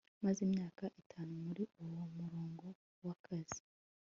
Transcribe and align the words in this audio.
Maze 0.23 0.39
imyaka 0.47 0.83
itanu 1.01 1.33
muri 1.45 1.63
uwo 1.83 2.03
murongo 2.17 2.65
wakazi 3.07 3.61